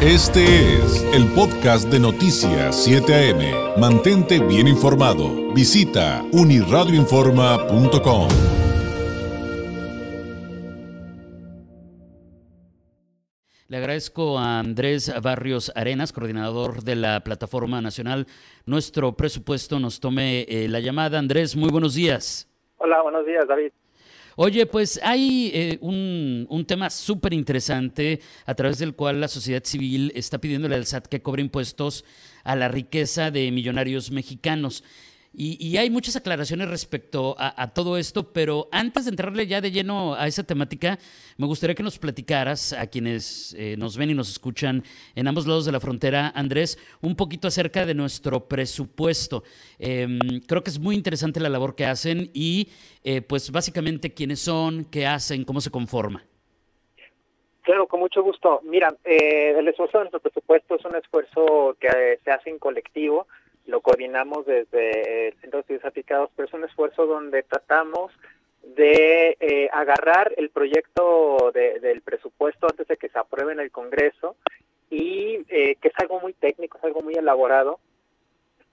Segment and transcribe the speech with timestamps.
[0.00, 0.44] Este
[0.76, 3.80] es el podcast de Noticias 7 AM.
[3.80, 5.52] Mantente bien informado.
[5.52, 8.28] Visita uniradioinforma.com.
[13.66, 18.28] Le agradezco a Andrés Barrios Arenas, coordinador de la Plataforma Nacional.
[18.66, 21.18] Nuestro presupuesto nos tome eh, la llamada.
[21.18, 22.48] Andrés, muy buenos días.
[22.76, 23.72] Hola, buenos días, David.
[24.40, 29.64] Oye, pues hay eh, un, un, tema súper interesante a través del cual la sociedad
[29.64, 32.04] civil está pidiéndole al SAT que cobre impuestos
[32.44, 34.84] a la riqueza de millonarios mexicanos.
[35.32, 40.14] Y, hay muchas aclaraciones respecto a, todo esto, pero antes de entrarle ya de lleno
[40.14, 40.98] a esa temática,
[41.36, 44.82] me gustaría que nos platicaras a quienes eh, nos ven y nos escuchan
[45.14, 49.44] en ambos lados de la frontera, Andrés, un poquito acerca de nuestro presupuesto.
[49.78, 52.70] Em, creo que es muy interesante la labor que hacen y
[53.04, 56.24] eh, pues básicamente quiénes son, qué hacen, cómo se conforma.
[57.62, 58.60] Claro, con mucho gusto.
[58.64, 63.26] Mira, eh, el esfuerzo de nuestro presupuesto es un esfuerzo que se hace en colectivo
[63.68, 68.10] lo coordinamos desde el Centro de Estudios Aplicados, pero es un esfuerzo donde tratamos
[68.62, 74.36] de eh, agarrar el proyecto del presupuesto antes de que se apruebe en el Congreso
[74.90, 77.78] y eh, que es algo muy técnico, es algo muy elaborado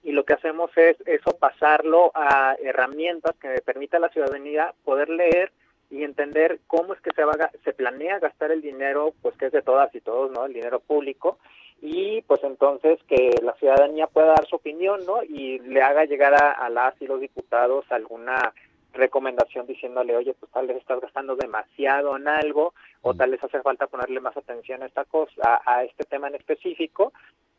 [0.02, 5.10] y lo que hacemos es eso pasarlo a herramientas que permita a la ciudadanía poder
[5.10, 5.52] leer
[5.90, 9.52] y entender cómo es que se va se planea gastar el dinero, pues que es
[9.52, 10.46] de todas y todos, ¿no?
[10.46, 11.38] El dinero público
[11.80, 15.22] y pues entonces que la ciudadanía pueda dar su opinión, ¿no?
[15.22, 18.52] Y le haga llegar a, las y los diputados alguna
[18.92, 23.60] recomendación diciéndole, oye, pues tal vez estás gastando demasiado en algo o tal vez hace
[23.60, 27.12] falta ponerle más atención a esta cosa, a, este tema en específico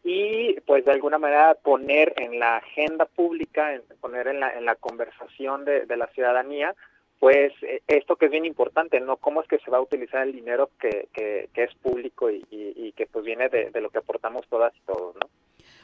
[0.04, 4.76] y pues de alguna manera poner en la agenda pública, poner en la, en la
[4.76, 6.76] conversación de, de la ciudadanía
[7.20, 9.18] pues eh, esto que es bien importante, ¿no?
[9.18, 13.08] ¿Cómo es que se va a utilizar el dinero que, que, es público y, que
[13.08, 15.28] pues viene de, lo que aportamos todas y todos, ¿no?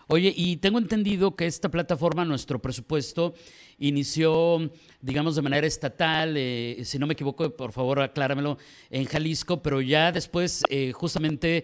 [0.08, 3.34] Oye, y tengo entendido que esta plataforma, nuestro presupuesto,
[3.80, 4.70] inició,
[5.02, 8.58] digamos, de manera estatal, eh, si no me equivoco, por favor acláramelo,
[8.89, 11.64] en Jalisco, pero ya después, eh, justamente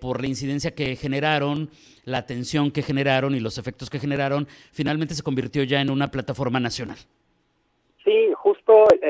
[0.00, 1.70] por la incidencia que generaron,
[2.04, 6.10] la atención que generaron y los efectos que generaron, finalmente se convirtió ya en una
[6.10, 6.98] plataforma nacional.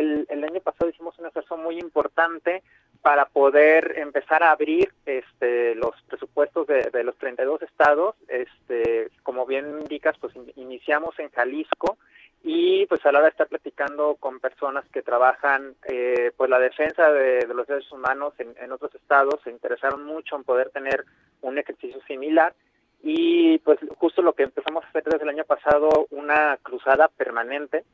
[0.01, 2.63] El, año pasado hicimos un esfuerzo muy importante
[3.03, 8.15] para poder empezar a abrir este, los presupuestos de, de, los 32 estados.
[8.29, 11.99] Este, como bien indicas, pues iniciamos en Jalisco
[12.43, 16.59] y pues a la hora de estar platicando con personas que trabajan eh, pues la
[16.59, 20.71] defensa de, de los derechos humanos en, en, otros estados, se interesaron mucho en poder
[20.71, 21.05] tener
[21.43, 22.55] un ejercicio similar
[23.03, 27.85] y pues justo lo que empezamos a hacer desde el año pasado, una cruzada permanente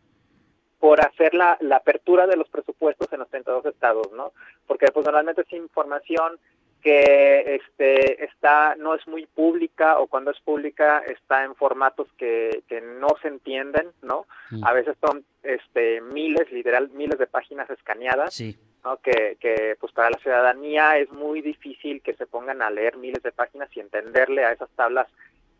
[0.86, 4.30] por hacer la, la apertura de los presupuestos en los 32 estados, ¿no?
[4.68, 6.38] Porque pues normalmente es información
[6.80, 12.62] que este está no es muy pública o cuando es pública está en formatos que,
[12.68, 14.26] que no se entienden, ¿no?
[14.52, 14.64] Mm.
[14.64, 18.56] A veces son este miles, literal miles de páginas escaneadas, sí.
[18.84, 18.98] ¿no?
[18.98, 23.24] Que, que pues para la ciudadanía es muy difícil que se pongan a leer miles
[23.24, 25.08] de páginas y entenderle a esas tablas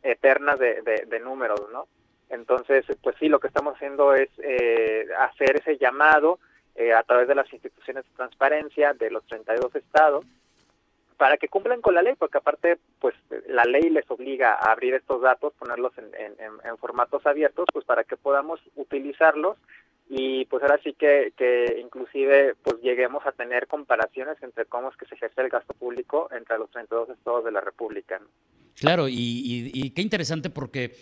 [0.04, 1.88] eternas de, de, de números, ¿no?
[2.30, 6.38] Entonces, pues sí, lo que estamos haciendo es eh, hacer ese llamado
[6.74, 10.24] eh, a través de las instituciones de transparencia de los 32 estados
[11.16, 13.14] para que cumplan con la ley, porque aparte, pues
[13.48, 18.18] la ley les obliga a abrir estos datos, ponerlos en, formatos abiertos, pues para que
[18.18, 19.56] podamos utilizarlos
[20.08, 24.96] y pues ahora sí que, que inclusive pues lleguemos a tener comparaciones entre cómo es
[24.96, 28.20] que se ejerce el gasto público entre los 32 estados de la República.
[28.78, 30.92] Claro, y, y qué interesante porque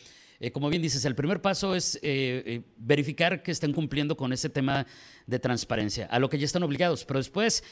[0.45, 4.31] eh, como bien dices, el primer paso es eh, eh, verificar que estén cumpliendo con
[4.31, 4.87] ese tema
[5.27, 7.65] de transparencia, a lo que ya están obligados, pero después,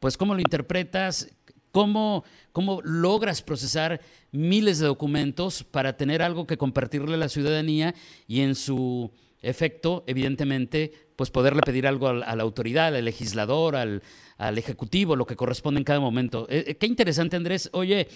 [0.00, 1.28] pues, ¿cómo lo interpretas?
[1.70, 4.00] ¿Cómo, ¿Cómo logras procesar
[4.32, 7.94] miles de documentos para tener algo que compartirle a la ciudadanía
[8.26, 14.02] y en su efecto, evidentemente, pues poderle pedir algo a, la autoridad, al legislador, al,
[14.38, 16.48] al, ejecutivo, lo que corresponde en cada momento?
[16.48, 17.70] qué interesante, Andrés.
[17.72, 18.08] Oye,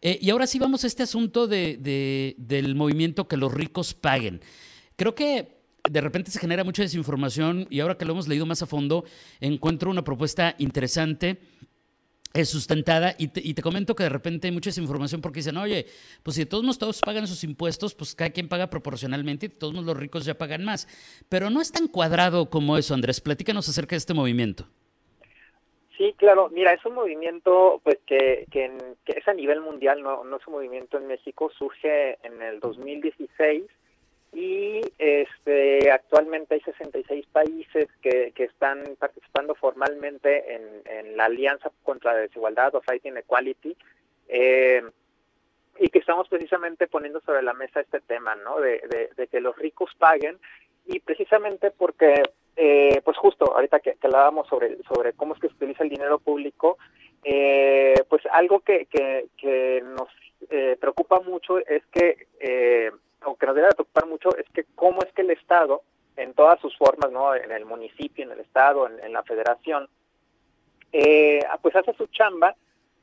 [0.00, 4.40] eh, y ahora sí vamos a este asunto de, del movimiento que los ricos paguen.
[4.96, 8.62] Creo que de repente se genera mucha desinformación y ahora que lo hemos leído más
[8.62, 9.04] a fondo,
[9.40, 11.40] encuentro una propuesta interesante.
[12.32, 15.86] Es sustentada y te, comento que de repente hay mucha desinformación porque dicen, oye,
[16.22, 19.74] pues si todos modos todos pagan sus impuestos, pues cada quien paga proporcionalmente y todos
[19.74, 20.86] los ricos ya pagan más.
[21.28, 23.20] Pero no es tan cuadrado como eso, Andrés.
[23.20, 24.68] Platícanos acerca de este movimiento.
[26.00, 26.48] Sí, claro.
[26.48, 28.72] Mira, es un movimiento pues que, que,
[29.04, 31.50] es a nivel mundial, no, no es un movimiento en México.
[31.50, 33.64] Surge en el 2016
[34.32, 41.70] y este actualmente hay 66 países que, que están participando formalmente en, en la Alianza
[41.82, 43.76] contra la Desigualdad o Fighting Equality.
[44.28, 44.82] Eh,
[45.80, 48.58] y que estamos precisamente poniendo sobre la mesa este tema, ¿no?
[48.58, 50.38] De, de, que los ricos paguen
[50.86, 52.22] y precisamente porque,
[52.56, 56.18] eh, pues justo ahorita que, hablábamos sobre, sobre cómo es que se utiliza el dinero
[56.18, 56.78] público,
[57.24, 60.08] eh, pues algo que, que, nos
[60.48, 62.90] eh, preocupa mucho es que, eh,
[63.24, 65.82] o que nos debe preocupar mucho, es que cómo es que el Estado,
[66.16, 67.34] en todas sus formas, ¿no?
[67.34, 69.88] En el municipio, en el Estado, en, la Federación,
[70.92, 72.54] eh, pues hace su chamba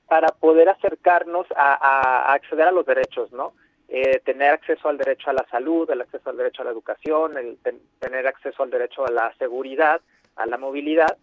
[0.07, 3.53] para poder acercarnos a, acceder a los derechos, ¿no?
[3.89, 7.37] Eh, tener acceso al derecho a la salud, el acceso al derecho a la educación,
[7.37, 7.57] el
[7.99, 10.01] tener acceso al derecho a la seguridad,
[10.35, 11.17] a la movilidad,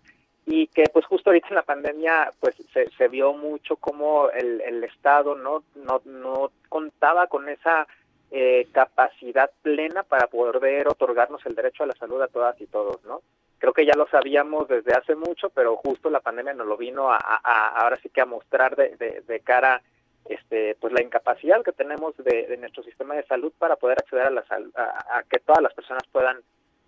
[0.46, 4.84] y que pues justo ahorita en la pandemia pues se, se vio mucho como el,
[4.84, 7.86] Estado no, no, no contaba con esa
[8.30, 13.02] eh, capacidad plena para poder otorgarnos el derecho a la salud a todas y todos,
[13.04, 13.22] ¿no?
[13.58, 17.10] Creo que ya lo sabíamos desde hace mucho, pero justo la pandemia nos lo vino
[17.10, 19.80] a, ahora sí que a mostrar de, de, cara
[20.26, 24.30] este pues la incapacidad que tenemos de, nuestro sistema de salud para poder acceder a
[24.30, 24.44] la
[24.76, 26.38] a, que todas las personas puedan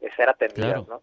[0.00, 1.02] eh, ser atendidas, ¿no?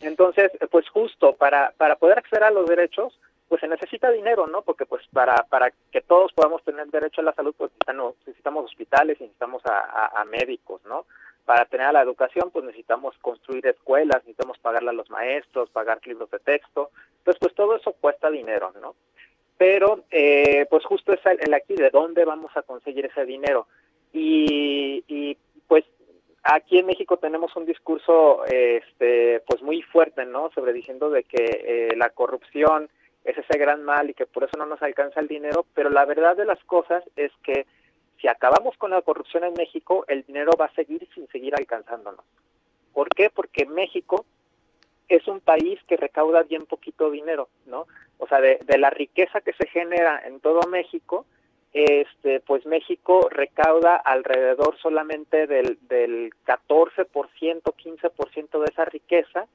[0.00, 3.18] Entonces, pues justo para, para poder acceder a los derechos,
[3.48, 4.62] pues se necesita dinero, ¿no?
[4.62, 7.70] Porque pues para, para que todos podamos tener derecho a la salud, pues
[8.26, 11.06] necesitamos, hospitales, necesitamos a, médicos, ¿no?
[11.44, 16.00] Para tener a la educación, pues necesitamos construir escuelas, necesitamos pagarle a los maestros, pagar
[16.04, 16.90] libros de texto.
[17.18, 18.96] Entonces, pues todo eso cuesta dinero, ¿no?
[19.58, 23.66] Pero, eh, pues justo es el, aquí de dónde vamos a conseguir ese dinero.
[24.12, 25.36] Y, y
[25.66, 25.84] pues
[26.46, 31.44] aquí en México tenemos un discurso este pues muy fuerte no sobre diciendo de que
[31.64, 32.88] eh, la corrupción
[33.24, 36.04] es ese gran mal y que por eso no nos alcanza el dinero pero la
[36.04, 37.66] verdad de las cosas es que
[38.20, 42.24] si acabamos con la corrupción en México el dinero va a seguir sin seguir alcanzándonos
[42.94, 43.28] ¿por qué?
[43.28, 44.24] porque México
[45.08, 47.86] es un país que recauda bien poquito dinero no
[48.18, 51.26] o sea de, la riqueza que se genera en todo México
[51.72, 59.46] este, pues México recauda alrededor solamente del, del 14%, 15% de esa riqueza,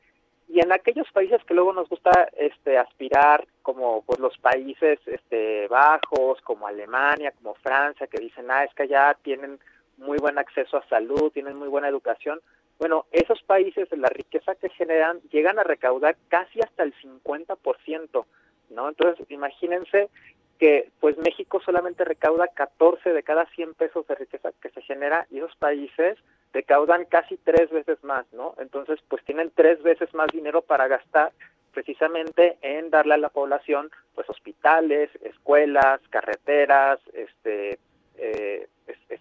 [0.47, 5.67] y en aquellos países que luego nos gusta este, aspirar, como pues los países este,
[5.69, 9.59] bajos, como Alemania, como Francia, que dicen, ah, es que ya tienen
[9.97, 12.41] muy buen acceso a salud, tienen muy buena educación,
[12.81, 18.25] bueno, esos países, la riqueza que generan, llegan a recaudar casi hasta el 50%,
[18.71, 18.89] ¿no?
[18.89, 20.09] Entonces, imagínense
[20.57, 25.27] que pues México solamente recauda 14 de cada 100 pesos de riqueza que se genera
[25.29, 26.17] y esos países
[26.53, 28.55] recaudan casi tres veces más, ¿no?
[28.57, 31.33] Entonces, pues tienen tres veces más dinero para gastar
[31.75, 37.77] precisamente en darle a la población pues hospitales, escuelas, carreteras, este
[38.17, 38.67] eh,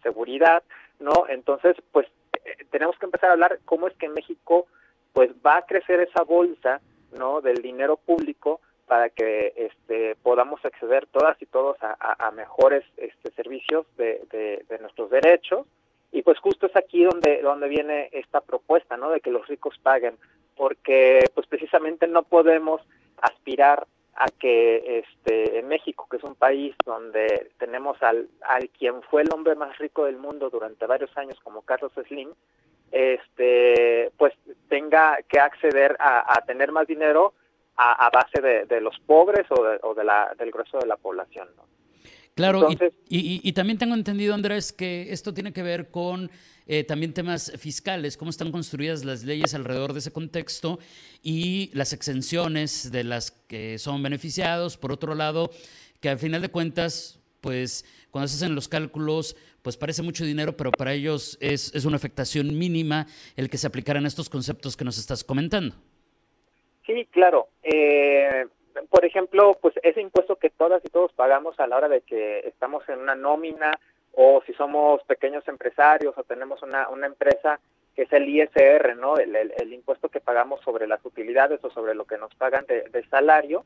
[0.02, 0.62] seguridad,
[0.98, 1.26] ¿no?
[1.28, 2.06] Entonces, pues
[2.44, 4.66] eh, tenemos que empezar a hablar cómo es que en México
[5.12, 6.80] pues va a crecer esa bolsa,
[7.12, 7.40] ¿no?
[7.40, 13.86] del dinero público para que este, podamos acceder todas y todos a, mejores este, servicios
[13.96, 14.20] de,
[14.68, 15.64] de, nuestros derechos.
[16.10, 19.10] Y pues justo es aquí donde, donde viene esta propuesta, ¿no?
[19.10, 20.16] De que los ricos paguen,
[20.56, 22.80] porque pues precisamente no podemos
[23.22, 29.02] aspirar a que este en México, que es un país donde tenemos al, al quien
[29.02, 32.30] fue el hombre más rico del mundo durante varios años como Carlos Slim,
[32.90, 34.34] este pues
[34.68, 37.34] tenga que acceder a, a tener más dinero
[37.80, 41.48] a, base de, los pobres o, de, la, del grueso de la población.
[41.56, 41.64] ¿no?
[42.34, 42.68] Claro,
[43.08, 46.30] y, también tengo entendido, Andrés, que esto tiene que ver con
[46.72, 50.78] eh, también temas fiscales, cómo están construidas las leyes alrededor de ese contexto
[51.20, 54.76] y las exenciones de las que son beneficiados.
[54.76, 55.50] Por otro lado,
[56.00, 60.56] que al final de cuentas, pues cuando se hacen los cálculos, pues parece mucho dinero,
[60.56, 64.84] pero para ellos es, es una afectación mínima el que se aplicaran estos conceptos que
[64.84, 65.74] nos estás comentando.
[66.86, 67.48] Sí, claro.
[67.64, 68.46] Eh,
[68.90, 72.46] por ejemplo, pues ese impuesto que todas y todos pagamos a la hora de que
[72.46, 73.72] estamos en una nómina
[74.12, 77.60] o si somos pequeños empresarios o tenemos una, una empresa
[77.94, 79.16] que es el ISR, ¿no?
[79.16, 83.04] El, el, impuesto que pagamos sobre las utilidades o sobre lo que nos pagan de,
[83.08, 83.64] salario,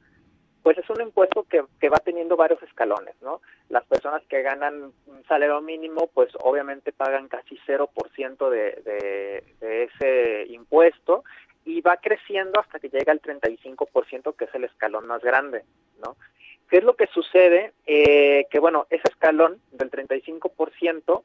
[0.62, 3.42] pues es un impuesto que, que, va teniendo varios escalones, ¿no?
[3.68, 9.82] Las personas que ganan un salario mínimo, pues obviamente pagan casi 0% de, de, de
[9.84, 11.22] ese impuesto
[11.66, 15.64] y va creciendo hasta que llega al 35%, que es el escalón más grande,
[16.02, 16.16] ¿no?
[16.74, 17.72] ¿Qué es lo que sucede?
[17.86, 21.22] Eh, que bueno, ese escalón del 35%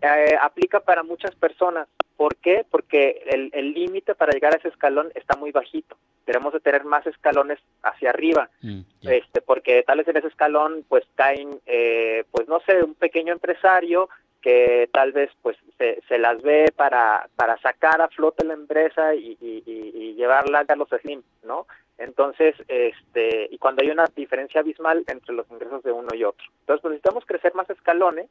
[0.00, 1.86] eh, aplica para muchas personas.
[2.16, 2.64] ¿Por qué?
[2.70, 5.98] Porque el límite para llegar a ese escalón está muy bajito.
[6.24, 10.82] Debemos de tener más escalones hacia arriba, mm, este, porque tal vez en ese escalón
[10.88, 14.08] pues caen, eh, pues no sé, un pequeño empresario
[14.40, 19.14] que tal vez pues se, se las ve para, para sacar a flote la empresa
[19.14, 21.66] y, y, y llevarla a los Slim, ¿no?
[21.98, 26.44] Entonces, este, y cuando hay una diferencia abismal entre los ingresos de uno y otro.
[26.60, 28.28] Entonces, pues, necesitamos crecer más escalones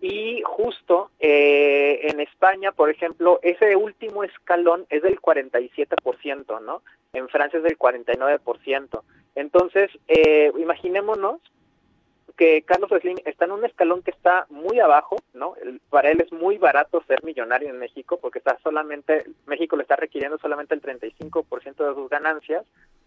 [0.00, 6.82] y justo eh, en España, por ejemplo, ese último escalón es del 47%, ¿no?
[7.12, 9.02] En Francia es del 49%.
[9.34, 11.40] Entonces, eh, imaginémonos
[12.36, 15.54] que Carlos Slim está en un escalón que está muy abajo, ¿no?
[15.90, 19.96] Para él es muy barato ser millonario en México porque está solamente, México le está
[19.96, 22.64] requiriendo solamente el 35% de sus ganancias,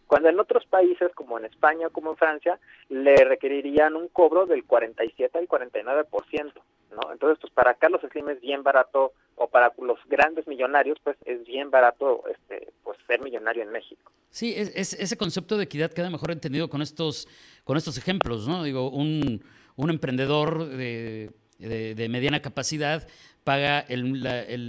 [0.07, 4.63] cuando en otros países como en España como en Francia le requerirían un cobro del
[4.63, 6.53] 47 al 49%,
[6.91, 7.11] ¿no?
[7.11, 11.45] Entonces, pues para Carlos Slim es bien barato o para los grandes millonarios, pues es
[11.45, 14.11] bien barato este pues millonario en México.
[14.29, 17.27] Sí, es, ese concepto de equidad queda mejor entendido con estos,
[17.63, 18.63] con estos ejemplos, ¿no?
[18.63, 19.43] Digo, un,
[19.75, 23.07] un emprendedor de, mediana capacidad
[23.43, 24.25] paga el,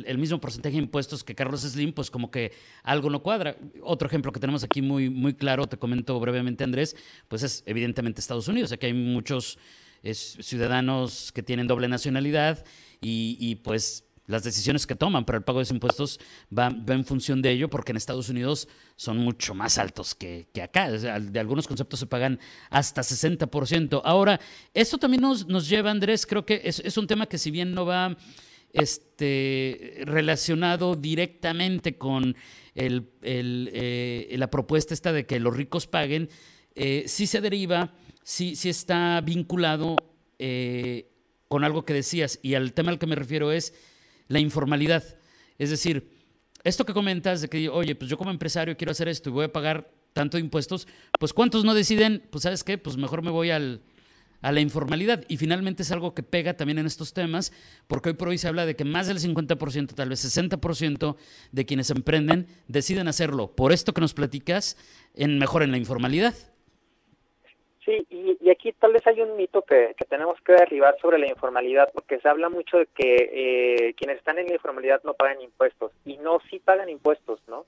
[0.06, 2.52] el, mismo porcentaje de impuestos que Carlos Slim, pues como que
[2.84, 3.56] algo no cuadra.
[3.82, 8.20] Otro ejemplo que tenemos aquí muy, muy claro, te comento brevemente Andrés, pues es evidentemente
[8.20, 8.70] Estados Unidos.
[8.72, 9.58] Aquí hay muchos
[10.02, 12.64] ciudadanos que tienen doble nacionalidad
[13.00, 16.20] y pues las decisiones que toman para el pago de esos impuestos
[16.50, 20.90] van, en función de ello, porque en Estados Unidos son mucho más altos que, acá.
[20.90, 22.38] De algunos conceptos se pagan
[22.70, 24.02] hasta 60%.
[24.04, 24.38] Ahora,
[24.74, 27.86] esto también nos, nos lleva, Andrés, creo que es, un tema que si bien no
[27.86, 28.16] va
[28.74, 32.36] este, relacionado directamente con
[32.74, 36.28] el, eh, la propuesta esta de que los ricos paguen,
[36.74, 39.96] eh, sí se deriva, sí, sí está vinculado
[40.38, 41.08] eh,
[41.48, 42.38] con algo que decías.
[42.42, 43.72] Y al tema al que me refiero es
[44.28, 45.02] la informalidad.
[45.58, 46.10] Es decir,
[46.64, 49.44] esto que comentas de que, oye, pues yo como empresario quiero hacer esto y voy
[49.46, 50.86] a pagar tanto de impuestos,
[51.18, 52.22] pues ¿cuántos no deciden?
[52.30, 53.82] Pues sabes qué, pues mejor me voy al,
[54.40, 55.24] a la informalidad.
[55.28, 57.52] Y finalmente es algo que pega también en estos temas,
[57.86, 61.16] porque hoy por hoy se habla de que más del 50%, tal vez 60%
[61.52, 64.76] de quienes emprenden deciden hacerlo por esto que nos platicas,
[65.14, 66.34] en, mejor en la informalidad.
[67.88, 71.90] Sí, y, aquí tal vez hay un mito que, tenemos que derribar sobre la informalidad,
[71.94, 75.92] porque se habla mucho de que eh, quienes están en la informalidad no pagan impuestos,
[76.04, 77.64] y no, sí pagan impuestos, ¿no?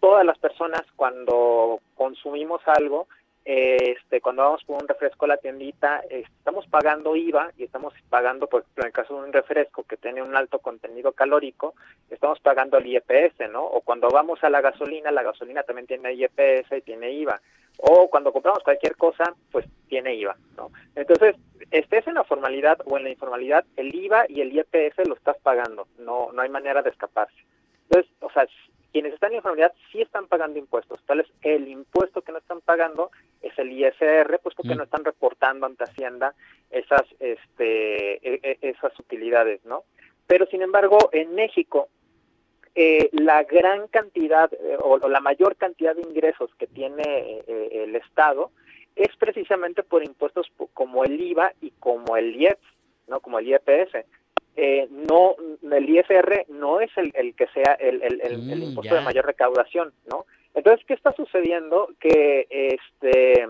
[0.00, 3.06] Todas las personas cuando consumimos algo,
[3.44, 8.46] este, cuando vamos por un refresco a la tiendita, estamos pagando IVA y estamos pagando,
[8.46, 11.74] por ejemplo, en el caso de un refresco que tiene un alto contenido calórico,
[12.08, 13.62] estamos pagando el IEPS, ¿no?
[13.62, 17.38] O cuando vamos a la gasolina, la gasolina también tiene IEPS y tiene IVA
[17.82, 20.70] o cuando compramos cualquier cosa, pues tiene IVA, ¿no?
[20.94, 21.36] Entonces,
[21.70, 25.38] estés en la formalidad o en la informalidad, el IVA y el IEPS lo estás
[25.38, 27.38] pagando, no no hay manera de escaparse.
[27.88, 28.46] Entonces, o sea,
[28.92, 32.60] quienes están en informalidad sí están pagando impuestos, tal vez el impuesto que no están
[32.60, 33.10] pagando
[33.40, 34.78] es el ISR, pues porque mm.
[34.78, 36.34] no están reportando ante Hacienda
[36.70, 39.84] esas este e, e, esas utilidades, ¿no?
[40.26, 41.88] Pero sin embargo, en México
[42.74, 47.96] eh, la gran cantidad eh, o, la mayor cantidad de ingresos que tiene eh, el
[47.96, 48.52] Estado
[48.94, 52.58] es precisamente por impuestos como el IVA y como el IEP,
[53.08, 53.20] ¿no?
[53.20, 54.04] Como el IEPS.
[55.08, 55.34] no,
[55.72, 59.26] el IFR no es el, el que sea el, el, el, mm, impuesto de mayor
[59.26, 60.26] recaudación, ¿no?
[60.54, 61.88] Entonces, ¿qué está sucediendo?
[61.98, 63.48] Que este,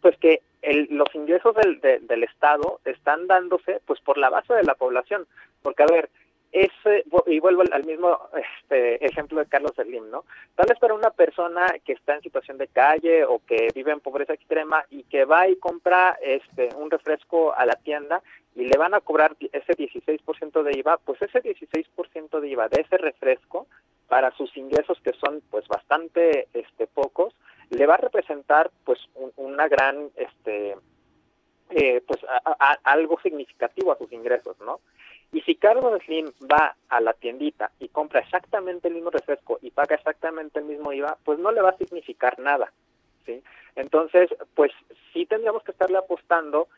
[0.00, 0.42] pues que
[0.90, 5.26] los ingresos del, del Estado están dándose pues por la base de la población,
[5.62, 6.10] porque a ver,
[6.52, 10.24] ese, y vuelvo al mismo este, ejemplo de Carlos Slim, ¿no?
[10.54, 14.00] Tal vez para una persona que está en situación de calle o que vive en
[14.00, 18.22] pobreza extrema y que va y compra este, un refresco a la tienda
[18.54, 22.80] y le van a cobrar ese 16% de IVA, pues ese 16% de IVA de
[22.80, 23.66] ese refresco
[24.08, 27.34] para sus ingresos que son pues bastante este pocos,
[27.70, 28.98] le va a representar pues
[29.36, 30.76] una gran este
[31.70, 32.20] eh, pues
[32.84, 34.80] algo significativo a sus ingresos, ¿no?
[35.32, 39.70] Y si Carlos Slim va a la tiendita y compra exactamente el mismo refresco y
[39.70, 42.72] paga exactamente el mismo IVA, pues no le va a significar nada,
[43.26, 43.42] ¿sí?
[43.76, 44.72] Entonces, pues
[45.12, 46.68] sí tendríamos que estarle apostando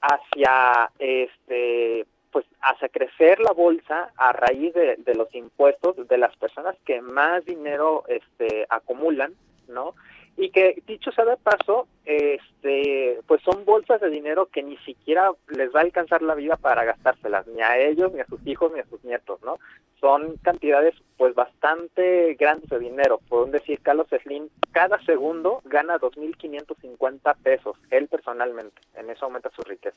[0.00, 6.34] hacia este pues hacia crecer la bolsa a raíz de, de los impuestos de las
[6.36, 9.34] personas que más dinero este acumulan,
[9.68, 9.94] ¿no?
[10.36, 15.30] Y que dicho sea de paso, este, pues son bolsas de dinero que ni siquiera
[15.48, 18.72] les va a alcanzar la vida para gastárselas, ni a ellos, ni a sus hijos,
[18.72, 19.58] ni a sus nietos, ¿no?
[20.00, 23.20] Son cantidades pues bastante grandes de dinero.
[23.28, 29.62] Pueden decir, Carlos Slim cada segundo gana 2.550 pesos, él personalmente, en eso aumenta su
[29.62, 29.96] riqueza.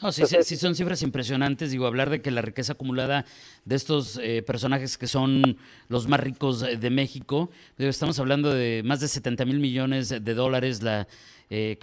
[0.00, 1.70] No, sí, sí, son cifras impresionantes.
[1.70, 3.24] Digo, hablar de que la riqueza acumulada
[3.64, 5.56] de estos eh, personajes que son
[5.88, 7.48] los más ricos de México,
[7.78, 11.06] estamos hablando de más de 70 mil millones de dólares la,
[11.48, 11.78] eh,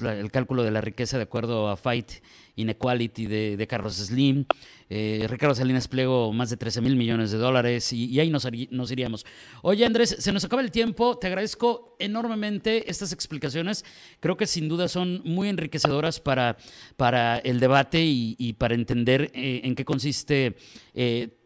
[0.00, 2.12] el cálculo de la riqueza de acuerdo a Fight
[2.56, 4.44] Inequality de, Carlos Slim.
[4.88, 8.46] Eh, Ricardo Salinas Pliego, más de 13 mil millones de dólares y, ahí nos,
[8.90, 9.26] iríamos.
[9.62, 13.84] Oye Andrés, se nos acaba el tiempo, te agradezco enormemente estas explicaciones,
[14.20, 16.56] creo que sin duda son muy enriquecedoras para,
[16.96, 20.56] para el debate y, para entender eh, en qué consiste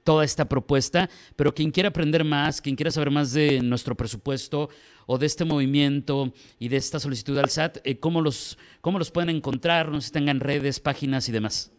[0.05, 4.69] toda esta propuesta, pero quien quiera aprender más, quien quiera saber más de nuestro presupuesto
[5.13, 9.31] o de este movimiento y de esta solicitud al SAT, ¿cómo, los, ¿cómo los pueden
[9.31, 9.89] encontrar?
[9.89, 11.73] No sé si tengan redes, páginas y demás.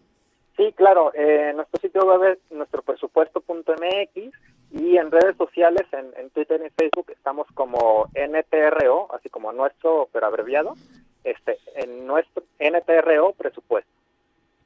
[0.57, 4.33] Sí, claro, eh, nuestro sitio web es nuestro presupuesto.mx
[4.73, 10.27] y en redes sociales, en, Twitter y Facebook, estamos como NTRO, así como nuestro, pero
[10.27, 10.75] abreviado,
[11.23, 13.89] este, en nuestro NTRO presupuesto.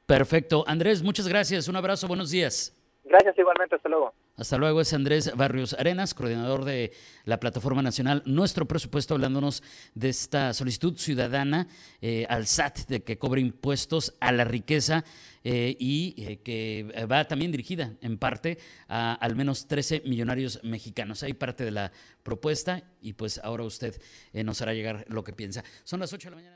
[0.06, 0.64] Perfecto.
[0.66, 1.68] Andrés, muchas gracias.
[1.68, 2.76] Un abrazo, buenos días.
[3.08, 4.12] Gracias igualmente, hasta luego.
[4.36, 6.92] Hasta luego, es Andrés Barrios Arenas, coordinador de
[7.24, 8.22] la Plataforma Nacional.
[8.26, 9.62] Nuestro presupuesto, hablándonos
[9.94, 11.68] de esta solicitud ciudadana
[12.00, 15.04] eh, al SAT de que cobre impuestos a la riqueza
[15.44, 18.58] eh, y eh, que va también dirigida en parte
[18.88, 21.22] a al menos 13 millonarios mexicanos.
[21.22, 21.92] Hay parte de la
[22.24, 23.94] propuesta y pues ahora usted
[24.32, 25.62] nos hará llegar lo que piensa.
[25.84, 26.55] Son las 8 de la mañana.